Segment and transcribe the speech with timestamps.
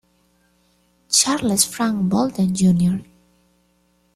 [1.09, 3.05] Charles Frank Bolden, Jr.